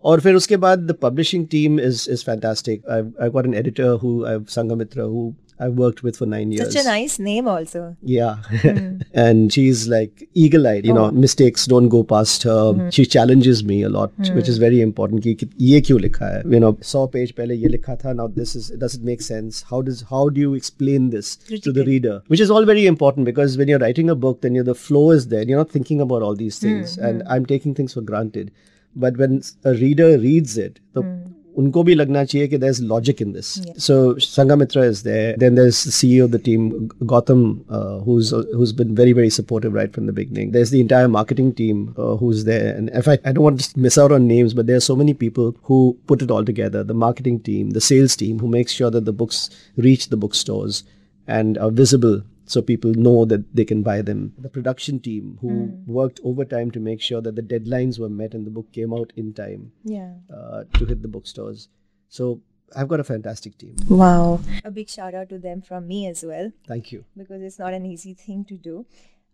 [0.00, 2.82] Or then, the publishing team is is fantastic.
[2.88, 6.72] I've got an editor who I've Sanghamitra who I've worked with for nine years.
[6.72, 7.96] Such a nice name, also.
[8.02, 8.36] Yeah.
[8.50, 9.02] Mm.
[9.14, 10.96] and she's like eagle eyed, you oh.
[10.96, 12.74] know, mistakes don't go past her.
[12.74, 12.92] Mm.
[12.92, 14.34] She challenges me a lot, mm.
[14.34, 15.24] which is very important.
[15.24, 19.62] You know, 100 page pehle ye likha tha, now this is, does it make sense?
[19.62, 22.22] How does, how do you explain this to the reader?
[22.26, 25.10] Which is all very important because when you're writing a book, then you the flow
[25.12, 25.42] is there.
[25.42, 26.96] You're not thinking about all these things.
[26.96, 27.28] Hmm, and hmm.
[27.32, 28.52] I'm taking things for granted.
[28.94, 31.32] But when a reader reads it, the hmm.
[31.57, 33.49] उनको भी लगना चाहिए कि there's logic in this.
[33.85, 35.35] So Sangamitra is there.
[35.37, 39.73] Then there's the CEO of the team, Gautam, uh, who's who's been very very supportive
[39.73, 40.51] right from the beginning.
[40.51, 43.79] There's the entire marketing team uh, who's there, and if I I don't want to
[43.87, 46.83] miss out on names, but there are so many people who put it all together.
[46.83, 49.49] The marketing team, the sales team, who makes sure that the books
[49.89, 50.83] reach the bookstores
[51.27, 54.21] and are visible so people know that they can buy them.
[54.37, 55.51] The production team who
[55.87, 59.13] worked overtime to make sure that the deadlines were met and the book came out
[59.15, 60.09] in time Yeah.
[60.39, 61.67] uh, to hit the bookstores.
[62.09, 62.41] So
[62.75, 63.75] I've got a fantastic team.
[63.89, 64.39] Wow.
[64.65, 66.51] A big shout out to them from me as well.
[66.73, 67.03] Thank you.
[67.17, 68.83] Because it's not an easy thing to do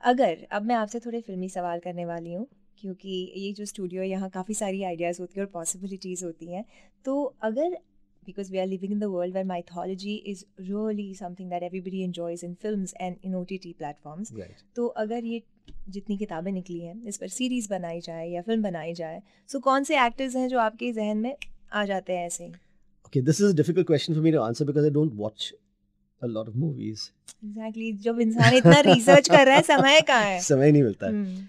[0.03, 2.47] अगर अब मैं आपसे थोड़े फिल्मी सवाल करने वाली हूँ
[2.81, 6.63] क्योंकि ये जो स्टूडियो है यहाँ काफ़ी सारी आइडियाज़ होती हैं और पॉसिबिलिटीज़ होती हैं
[7.05, 7.77] तो अगर
[8.24, 12.42] because we are living in the world where mythology is really something that everybody enjoys
[12.42, 14.32] in films and in OTT platforms.
[14.32, 14.64] Right.
[14.76, 15.42] तो अगर ये
[15.88, 19.64] जितनी किताबें निकली हैं इस पर सीरीज़ बनाई जाए या फ़िल्म बनाई जाए सो so
[19.64, 21.34] कौन से एक्टर्स हैं जो आपके जहन में
[21.72, 22.50] आ जाते हैं ऐसे ही
[23.06, 25.52] okay this is a difficult question for me to answer because I don't watch
[26.22, 27.08] a lot of movies
[27.44, 31.40] exactly जब इंसान इतना रिसर्च कर रहा है समय कहाँ है समय नहीं मिलता hmm.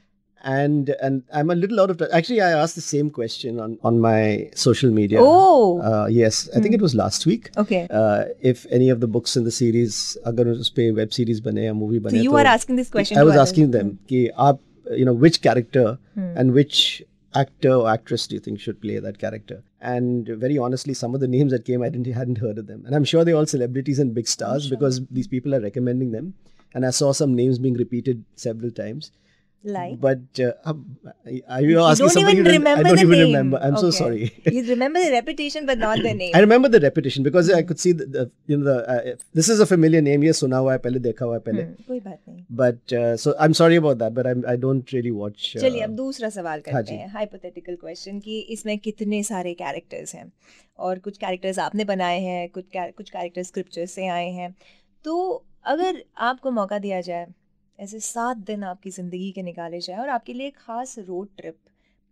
[0.44, 2.10] and and I'm a little out of touch.
[2.12, 5.20] Actually, I asked the same question on on my social media.
[5.22, 6.84] Oh, uh, yes, I think it hmm.
[6.84, 7.50] was last week.
[7.58, 11.14] Okay, uh, if any of the books in the series are going to pay web
[11.14, 13.18] series bane or movie bane, so you are asking this question.
[13.18, 13.50] I was others.
[13.50, 14.60] asking them, ki aap,
[14.92, 16.38] you know, which character hmm.
[16.38, 17.02] and which
[17.36, 19.64] actor or actress do you think should play that character?
[19.82, 22.84] And very honestly, some of the names that came, I didn't hadn't heard of them,
[22.86, 24.78] and I'm sure they're all celebrities and big stars sure.
[24.78, 26.34] because these people are recommending them.
[26.76, 29.12] And I saw some names being repeated several times.
[29.66, 29.92] Like.
[30.02, 30.80] but uh, um,
[31.50, 33.28] are you You asking don't somebody even remember I don't the even name.
[33.28, 33.82] remember I'm okay.
[33.82, 36.34] so sorry you remember the reputation but not the name.
[36.36, 39.48] I remember the repetition because I could see the, the you know the uh, this
[39.54, 42.00] is a familiar name ये सुना हुआ है पहले देखा हुआ है पहले हम्म, कोई
[42.00, 45.46] बात नहीं but uh, so I'm sorry about that but I'm I don't really watch
[45.56, 50.16] uh, चलिए अब दूसरा सवाल हाँ करते। हैं हाइपोथेटिकल क्वेश्चन कि इसमें कितने सारे कैरेक्टर्स
[50.16, 50.26] हैं
[50.90, 54.54] और कुछ कैरेक्टर्स आपने बनाए हैं कुछ कुछ कैरेक्टर स्क्रिप्चर से आए हैं
[55.06, 55.16] तो
[55.76, 57.26] अगर आपको मौका दिया जाए
[57.80, 61.58] ऐसे सात दिन आपकी ज़िंदगी के निकाले जाए और आपके लिए एक खास रोड ट्रिप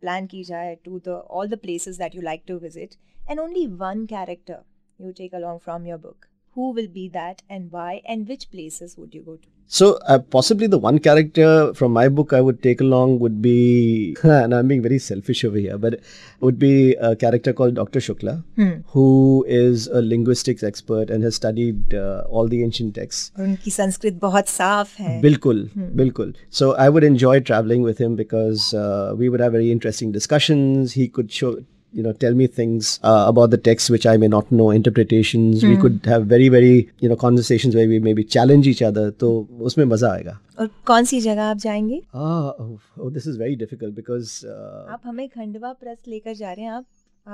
[0.03, 2.95] प्लान की जाए to the all the places that you like to visit
[3.29, 4.63] and only one character
[4.99, 8.95] you take along from your book who will be that and why and which places
[8.99, 9.50] would you go to?
[9.68, 14.16] So uh, possibly the one character from my book I would take along would be,
[14.22, 15.96] and I'm being very selfish over here, but
[16.40, 17.98] would be a character called Dr.
[17.98, 18.44] Shukla,
[18.92, 23.32] who is a linguistics expert and has studied uh, all the ancient texts.
[23.38, 25.64] और उनकी संस्कृत बहुत साफ है Bilkul,
[26.02, 26.32] bilkul.
[26.50, 30.92] So I would enjoy traveling with him because uh, we would have very interesting discussions.
[30.92, 31.56] He could show,
[31.92, 35.62] you know, tell me things uh, about the text which I may not know, interpretations.
[35.64, 39.04] We could have very, very, you know, conversations where we maybe challenge each other.
[39.22, 39.30] तो
[39.70, 40.38] उसमें मजा आएगा.
[40.60, 44.84] और कौन सी जगह आप जाएंगे Ah, oh, oh, this is very difficult because uh,
[44.96, 46.84] आप हमें खंडवा प्रेस लेकर जा रहे हैं आप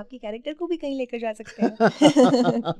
[0.03, 2.72] आपके कैरेक्टर को भी कहीं लेकर जा सकते हैं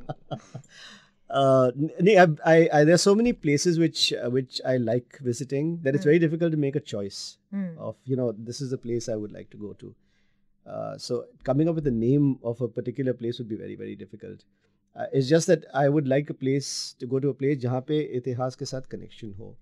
[1.31, 4.77] uh, n- nee, I, I, I, there are so many places which uh, which I
[4.77, 7.39] like visiting that it's very difficult to make a choice
[7.79, 9.95] of you know this is the place I would like to go to.
[10.68, 13.96] Uh, so coming up with the name of a particular place would be very very
[14.00, 14.42] difficult.
[14.96, 16.70] Uh, it's just that I would like a place
[17.02, 19.56] to go to a place जहाँ पे इतिहास के साथ connection हो.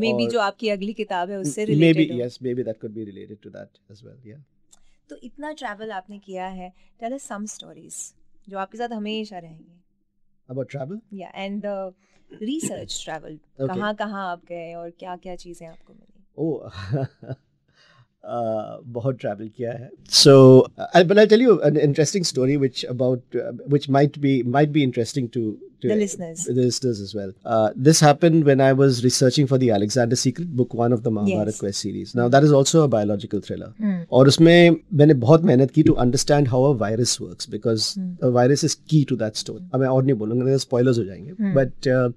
[0.00, 2.94] May be और- जो आपकी अगली किताब है उससे maybe related yes, maybe that could
[2.98, 4.16] be related to that as well.
[4.30, 4.40] Yeah.
[5.10, 7.94] तो इतना ट्रैवल आपने किया है टेल अस सम स्टोरीज
[8.48, 9.74] जो आपके साथ हमेशा रहेंगी
[10.48, 10.98] About travel.
[11.20, 11.92] या and the
[12.42, 13.74] research travel Okay.
[13.74, 17.34] कहाँ कहाँ आप गए और क्या क्या चीज़ें आपको मिली Oh, uh,
[18.25, 19.89] बहुत travel किया है.
[20.09, 24.41] So, I, but I'll tell you an interesting story which about uh, which might be
[24.43, 25.41] might be interesting to,
[25.81, 26.43] to The listeners.
[26.45, 27.33] the listeners as well.
[27.45, 31.11] Uh, this happened when I was researching for the Alexander Secret, book one of the
[31.11, 31.59] Mahabharata Yes.
[31.63, 32.13] quest series.
[32.15, 33.73] Now that is also a biological thriller.
[34.19, 37.89] और उसमें मैंने बहुत मेहनत की to understand how a virus works because
[38.21, 39.63] a virus is key to that story.
[39.73, 41.53] अब मैं और नहीं बोलूँगा नहीं तो spoilers हो जाएंगे.
[41.59, 42.09] But uh,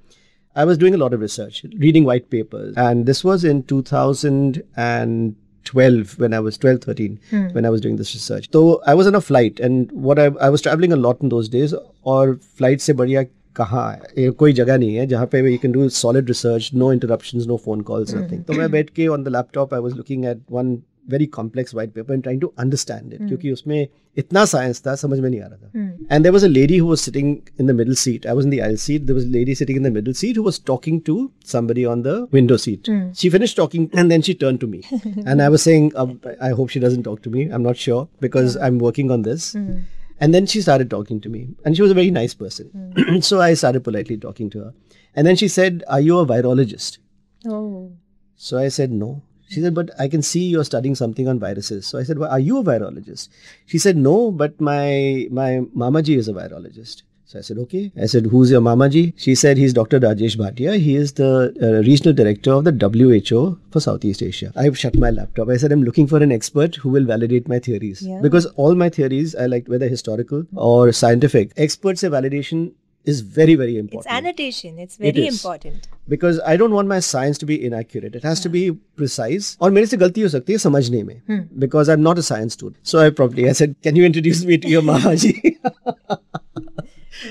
[0.54, 3.64] I was doing a lot of research, reading white papers, and this was in
[5.64, 7.18] 2012 when I was 12, 13,
[7.52, 8.48] when I was doing this research.
[8.52, 11.28] So I was on a flight, and what I, I was traveling a lot in
[11.28, 11.74] those days,
[12.06, 13.22] और flight से बढ़िया
[13.56, 16.92] कहाँ है ये कोई जगह नहीं है जहाँ पे you can do solid research no
[16.92, 20.24] interruptions no phone calls nothing तो मैं बैठ के on the laptop I was looking
[20.24, 20.76] at one
[21.10, 23.86] very complex white paper and trying to understand it क्योंकि उसमें
[24.18, 26.88] इतना साइंस था समझ में नहीं आ रहा था and there was a lady who
[26.88, 29.34] was sitting in the middle seat I was in the aisle seat there was a
[29.36, 31.16] lady sitting in the middle seat who was talking to
[31.54, 32.90] somebody on the window seat
[33.22, 34.80] she finished talking and then she turned to me
[35.26, 36.16] and i was saying um,
[36.48, 39.52] i hope she doesn't talk to me i'm not sure because i'm working on this
[40.18, 43.22] and then she started talking to me, and she was a very nice person.
[43.22, 44.74] so I started politely talking to her.
[45.14, 46.98] And then she said, Are you a virologist?
[47.46, 47.90] Oh
[48.36, 49.22] So I said, No.
[49.51, 51.85] She said, But I can see you're studying something on viruses.
[51.85, 53.27] So I said, well, Are you a virologist?
[53.65, 55.49] She said, No, but my my
[55.85, 57.01] mamaji is a virologist.
[57.31, 57.91] So I said, Okay.
[58.05, 59.03] I said, Who's your mamaji?
[59.25, 59.99] She said, He's Dr.
[60.05, 60.77] Rajesh Bhatia.
[60.85, 61.29] He is the
[61.61, 64.51] uh, regional director of the WHO for Southeast Asia.
[64.55, 65.49] I shut my laptop.
[65.49, 68.01] I said, I'm looking for an expert who will validate my theories.
[68.01, 68.19] Yeah.
[68.21, 72.71] Because all my theories, I like whether historical or scientific, experts say validation
[73.10, 75.34] is very, very important it's annotation it's very is.
[75.34, 78.16] Important because I don't want my science to be inaccurate.
[78.18, 78.62] It has to be
[79.00, 79.46] precise.
[79.60, 82.76] और मेरे से गलती हो सकती है समझने में because I'm not a science student.
[82.92, 85.34] So I probably I said, can you introduce me to your Mahaji?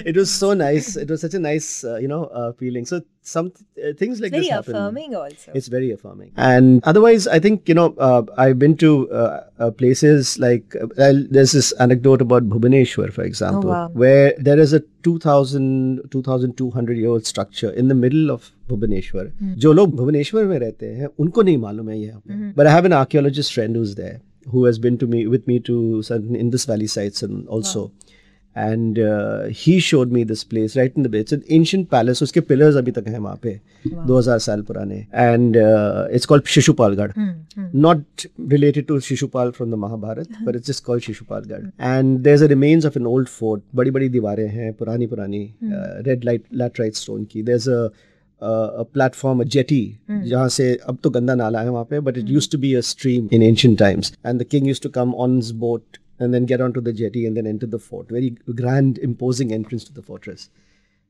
[0.05, 0.95] it was so nice.
[0.95, 2.85] It was such a nice uh, you know uh, feeling.
[2.85, 4.75] So some uh, things like very this happen.
[4.75, 6.31] Affirming also It's very affirming.
[6.37, 10.87] And otherwise, I think, you know, uh, I've been to uh, uh, places like, uh,
[10.97, 13.89] well, there's this anecdote about Bhubaneswar, for example, wow.
[13.93, 19.27] where there is a 2000, 2200 year old structure in the middle of Bhubaneswar.
[19.65, 22.85] जो लोग भुवनेश्वर में रहते हैं उनको नहीं मालूम है यहाँ पे but I have
[22.85, 24.21] an archaeologist friend who's there
[24.53, 28.08] who has been to me with me to certain Indus Valley sites and also and
[28.97, 31.19] uh, he showed me this place right in the bay.
[31.19, 32.21] It's an ancient palace.
[32.23, 33.59] उसके pillars अभी तक हैं वहाँ पे
[34.07, 37.13] 2000 साल पुराने and uh, it's called Shishupalgarh.
[37.73, 41.71] Not related to Shishupal from the Mahabharata, but it's just called Shishupalgarh.
[41.79, 43.63] And there's a remains of an old fort.
[43.75, 47.45] बड़ी बड़ी दीवारें हैं पुरानी पुरानी uh, red light laterite stone की.
[47.45, 47.91] There's a
[48.41, 52.17] uh, a platform, a jetty, जहाँ से अब तो गंदा नाला है वहाँ पे, but
[52.17, 54.13] it used to be a stream in ancient times.
[54.23, 57.25] And the king used to come on his boat and then get onto the jetty
[57.25, 58.09] and then enter the fort.
[58.09, 58.29] Very
[58.63, 60.49] grand, imposing entrance to the fortress.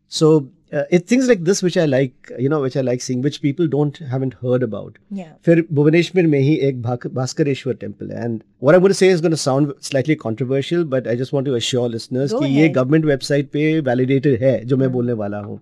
[0.08, 0.28] So
[0.72, 3.42] uh, it's things like this which I like, you know, which I like seeing, which
[3.42, 4.98] people don't haven't heard about.
[5.20, 5.32] Yeah.
[5.46, 9.10] फिर भुवनेश्वर में ही एक भाक- Bhaskareshwar temple है and what I'm going to say
[9.16, 12.52] is going to sound slightly controversial but I just want to assure listeners Go कि
[12.56, 12.76] ये ahead.
[12.76, 15.60] Government website पे validated है जो मैं बोलने वाला हूँ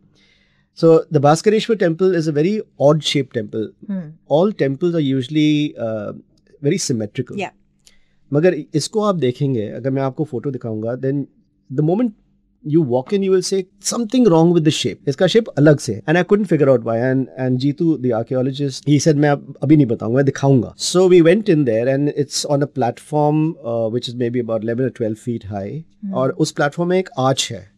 [0.78, 2.52] So the Bhaskareshwar temple is a very
[2.86, 3.66] odd shaped temple.
[4.38, 6.14] All temples are usually uh,
[6.68, 7.38] very symmetrical.
[7.42, 7.52] Yeah.
[8.33, 11.27] मगर इसको आप देखेंगे अगर मैं आपको फ़ोटो दिखाऊँगा then
[11.73, 12.13] the moment
[12.67, 15.93] you walk in you will see something wrong with the shape इसका shape अलग से
[15.93, 19.31] and I couldn't figure out why and and Jeetu the archaeologist he said मैं
[19.63, 20.75] अभी नहीं बताऊँगा मैं दिखाऊँगा.
[20.79, 24.89] So we went in there and it's on a platform which is maybe about 11
[24.89, 27.71] or 12 feet high और उस प्लेटफॉर्म में एक आर्च है।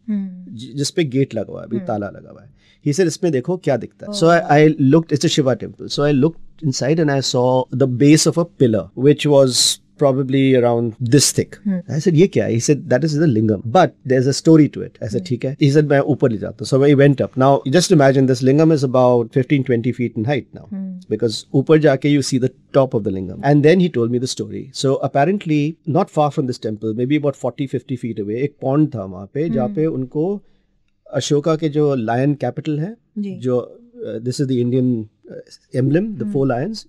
[0.54, 2.50] जि- जिस पे गेट लगा हुआ है अभी ताला लगा हुआ है।
[2.86, 4.18] ही सर इसमें देखो क्या दिखता है.
[4.18, 7.82] So I looked it's a Shiva temple so I looked inside and I saw the
[7.82, 11.57] base of a pillar which was probably around this thick.
[11.89, 12.53] I said, ये क्या है?
[12.53, 13.61] He said, that is the lingam.
[13.75, 14.97] But there's a story to it.
[15.01, 15.55] I said, ठीक है.
[15.59, 16.67] He said, मैं ऊपर ले जाता हूँ.
[16.71, 17.37] So I went up.
[17.43, 20.67] Now, just imagine this lingam is about 15, 20 feet in height now.
[21.09, 23.39] Because ऊपर जाके you see the top of the lingam.
[23.43, 24.69] And then he told me the story.
[24.73, 28.93] So apparently, not far from this temple, maybe about 40, 50 feet away, एक pond
[28.95, 30.27] था वहाँ पे, जहाँ पे उनको
[31.13, 33.57] अशोका के जो लायन कैपिटल है जी। जो
[34.23, 34.87] this is the Indian
[35.75, 36.85] emblem the four Lions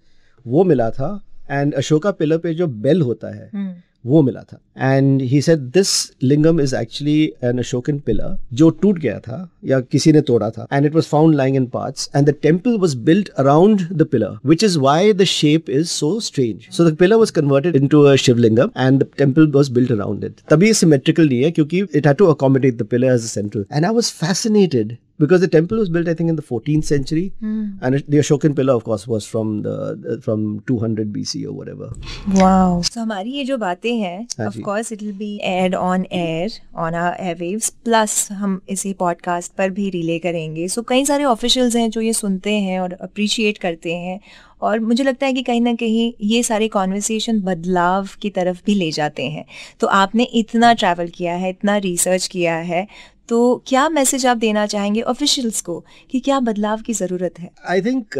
[0.46, 1.08] वो मिला था
[1.51, 3.71] and Ashoka pillar पे जो बेल होता है hmm.
[4.05, 5.89] वो मिला था। And he said this
[6.23, 10.65] lingam is actually an Ashokan pillar जो टूट गया था या किसी ने तोड़ा था।
[10.73, 14.37] And it was found lying in parts and the temple was built around the pillar
[14.45, 18.15] which is why the shape is so strange so the pillar was converted into a
[18.15, 22.15] Shivalingam and the temple was built around it तभी symmetrical नहीं है क्योंकि it had
[22.15, 25.89] to accommodate the pillar as a central and I was fascinated because the temple was
[25.89, 27.29] built i think in the 14th century.
[27.43, 27.65] Mm.
[27.85, 31.55] and it- the ashokan pillar of course was from the, the from 200 bc or
[31.59, 32.05] whatever.
[32.29, 35.75] Wow so हमारी ये जो बातें हैं हाँ of ji. Course it will be aired
[35.75, 40.67] on air on our airwaves plus हम इसी podcast पर भी रिले करेंगे.
[40.67, 44.19] सो कई सारे ऑफिशियल्स हैं जो ये सुनते हैं और अप्रिशिएट करते हैं.
[44.61, 48.73] और मुझे लगता है कि कहीं ना कहीं ये सारे कॉन्वर्सेशन बदलाव की तरफ़ भी
[48.73, 49.45] ले जाते हैं.
[49.79, 52.87] तो आपने इतना ट्रैवल किया है इतना रिसर्च किया है
[53.31, 57.49] तो क्या मैसेज आप देना चाहेंगे ऑफिशियल्स को कि क्या बदलाव की ज़रूरत है?
[57.65, 58.17] I think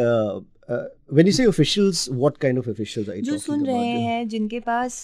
[1.11, 3.85] when you say officials what kind of officials are you जो सुन about?
[4.01, 4.97] हैं जिनके पास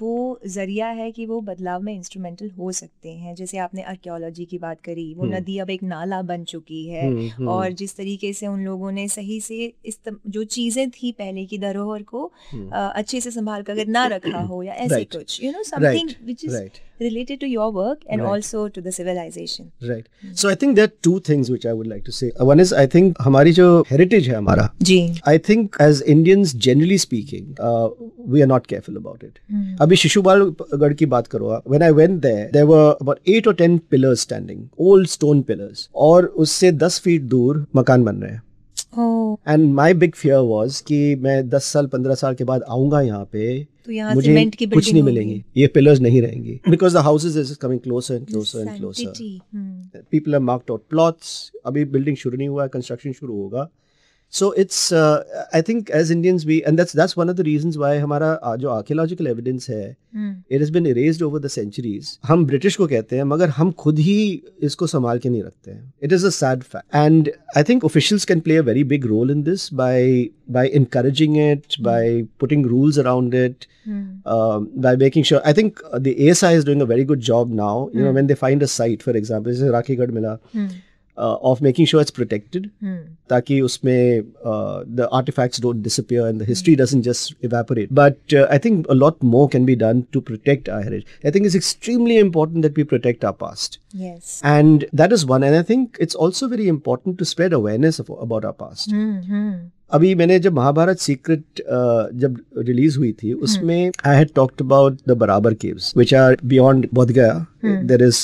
[0.00, 0.14] वो
[0.46, 4.80] ज़रिया है कि वो बदलाव में इंस्ट्रूमेंटल हो सकते हैं। जैसे आपने आर्कियोलॉजी की बात
[4.80, 8.46] करी वो नदी अब एक नाला बन चुकी है हम्म, हम्म। और जिस तरीके से
[8.46, 13.20] उन लोगों ने सही से इस जो चीज़ें थी पहले की धरोहर को अ, अच्छे
[13.20, 15.16] से संभाल कर अगर ना रखा हो या ऐसे Right.
[15.16, 16.56] कुछ you know something which is.
[17.02, 18.30] Related to your work and Right.
[18.32, 20.06] Also to the civilisation right.
[20.42, 22.30] So i think there are two things which i would like to say.
[22.48, 26.54] One is i think हमारी जो heritage है हमारा जी। I I think as Indians
[26.66, 27.54] generally speaking
[28.32, 29.38] we are not careful about it
[29.80, 33.54] अभी शिशु बालगढ़ की बात करो when I went there there were about eight or
[33.54, 38.42] ten pillars standing old stone pillars और उससे 10 फीट दूर मकान बन रहे हैं।
[39.48, 43.24] And my big fear was कि मैं दस साल पंद्रह साल के बाद आऊँगा यहाँ
[43.32, 47.54] पे तो मुझे की कुछ नहीं मिलेंगी। ये पिलर्स नहीं रहेंगी। Because the house is
[47.62, 52.48] coming closer and closer and closer people are marked out plots अभी बिल्डिंग शुरू नहीं
[52.48, 53.68] हुआ है कंस्ट्रक्शन शुरू होगा।
[54.30, 57.78] So it's uh, I think as Indians we and that's that's one of the reasons
[57.78, 60.32] why हमारा uh, जो archaeological evidence है hmm.
[60.50, 62.18] it has been erased over the centuries.
[62.26, 66.24] हम British को कहते हैं मगर हम खुद ही इसको संभाल के नहीं It is
[66.24, 66.84] a sad fact.
[66.92, 71.36] And I think officials can play a very big role in this by by encouraging
[71.36, 71.84] it, hmm.
[71.84, 74.02] by putting rules around it, hmm.
[74.26, 75.40] um, by making sure.
[75.42, 77.88] I think the ASI is doing a very good job now.
[77.94, 80.38] You know when they find a site, for example, this is Rakhigarhi Mila.
[81.49, 82.63] of making sure it's protected
[83.31, 88.45] ताकि उसमें uh, the artifacts don't disappear and the history doesn't just evaporate but uh,
[88.55, 91.57] i think a lot more can be done to protect our heritage i think it's
[91.59, 94.31] extremely important that we protect our past Yes.
[94.53, 98.09] and that is one and i think it's also very important to spread awareness of,
[98.27, 98.97] about our past
[99.93, 101.61] अभी मैंने जब Mahabharat secret
[102.21, 102.37] जब
[102.67, 107.33] release हुई थी उसमें I had talked about the Barabar caves which are beyond Bodhgaya
[107.65, 108.23] there is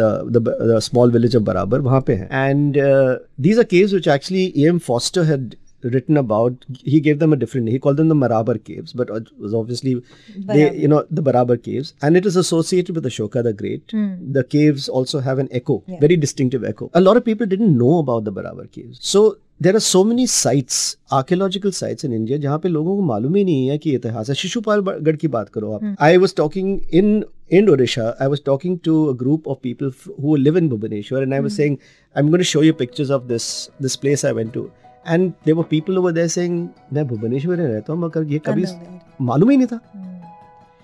[0.00, 2.28] the, the, the small village of Barabar, wahan pe hai.
[2.30, 4.78] And uh, these are caves which actually E.M.
[4.78, 6.64] Forster had written about.
[6.84, 7.72] He gave them a different name.
[7.74, 10.46] He called them the Marabar caves, but it was obviously, Barabar.
[10.46, 11.94] they, you know, the Barabar caves.
[12.02, 13.86] And it is associated with Ashoka the Great.
[13.88, 14.32] Mm.
[14.32, 15.98] The caves also have an echo, yeah.
[16.00, 16.90] very distinctive echo.
[16.94, 18.98] A lot of people didn't know about the Barabar caves.
[19.00, 20.76] So there are so many sites
[21.12, 24.34] archaeological sites in India जहाँ पे लोगों को मालूम ही नहीं है कि इतिहास है।
[24.34, 28.78] शिशुपाल गढ़ की बात करो आप। I was talking in in Odisha I was talking
[28.84, 31.76] to a group of people who live in Bhubaneswar and I was saying
[32.16, 33.48] I am gonna show you pictures of this
[33.82, 34.68] this place I went to
[35.06, 38.64] and there people over there saying मैं भुवनेश्वर में रहता हूँ मगर ये कभी
[39.20, 39.80] मालूम ही नहीं था.
[39.94, 40.11] हम्म।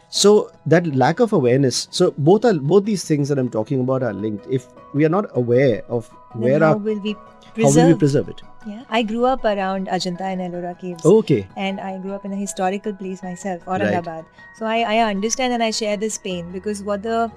[0.08, 4.02] So that lack of awareness so both are both these things that i'm talking about
[4.02, 7.64] are linked if we are not aware of where how our will we how will
[7.64, 7.98] we preserve?
[7.98, 11.04] preserve it Yeah, I grew up around Ajanta and Ellora caves.
[11.10, 14.24] okay and I grew up in a historical place myself, Aurangabad.
[14.58, 17.30] So I, I understand and I share this pain because what the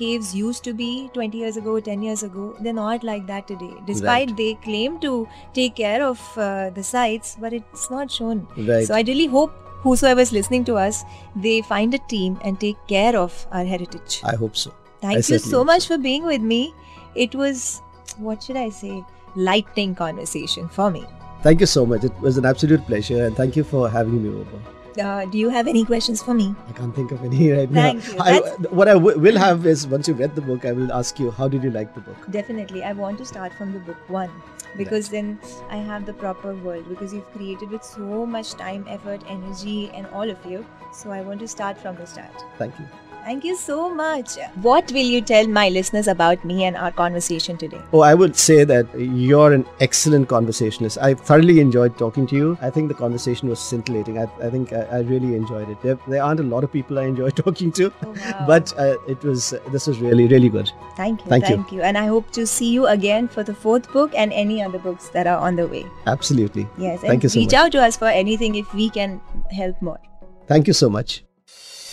[0.00, 3.70] caves used to be 20 years ago, 10 years ago, they're not like that today.
[3.86, 4.36] Despite Right.
[4.42, 5.12] they claim to
[5.60, 8.46] take care of uh, the sites, but it's not shown.
[8.56, 8.86] Right.
[8.86, 11.04] So I really hope whosoever is listening to us,
[11.36, 14.20] they find a team and take care of our heritage.
[14.24, 16.74] i hope so Thank I you so much for being with me.
[17.14, 17.80] It was,
[18.16, 19.04] what should I say,
[19.36, 21.04] lightning conversation for me.
[21.42, 24.30] thank you so much it was an absolute pleasure and thank you for having me
[24.40, 24.58] over
[25.02, 26.46] uh, do you have any questions for me?
[26.68, 28.26] I can't think of any right Thank now.
[28.30, 28.38] you.
[28.38, 28.40] I,
[28.78, 31.30] what I w- will have is once you read the book, I will ask you,
[31.30, 32.16] how did you like the book?
[32.30, 34.30] Definitely, I want to start from the book one
[34.76, 35.38] because then
[35.70, 40.06] I have the proper world because you've created with so much time, effort, energy, and
[40.08, 40.64] all of you.
[40.92, 42.32] So I want to start from the start.
[42.58, 42.86] Thank you.
[43.28, 44.36] Thank you so much.
[44.66, 47.80] What will you tell my listeners about me and our conversation today?
[47.92, 50.96] Oh, I would say that you're an excellent conversationalist.
[50.96, 52.56] I thoroughly enjoyed talking to you.
[52.62, 54.18] I think the conversation was scintillating.
[54.18, 55.76] I, I think I, I really enjoyed it.
[55.82, 58.46] There, there aren't a lot of people I enjoy talking to, Oh, wow.
[58.46, 60.72] but uh, it was this was really really good.
[60.96, 61.28] Thank you.
[61.28, 61.56] Thank you.
[61.56, 61.82] thank you.
[61.82, 65.10] And I hope to see you again for the fourth book and any other books
[65.10, 65.84] that are on the way.
[66.06, 66.66] Absolutely.
[66.78, 67.02] Yes.
[67.02, 67.60] Thank you so reach much.
[67.60, 69.20] out to us for anything if we can
[69.50, 70.00] help more.
[70.46, 71.24] Thank you so much.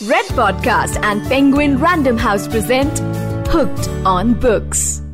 [0.04, 3.00] Red Podcast and Penguin Random House present
[3.48, 5.05] Hooked on Books.